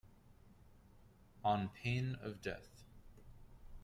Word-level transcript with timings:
On 1.45 1.67
pain 1.69 2.17
of 2.23 2.41
death. 2.41 2.81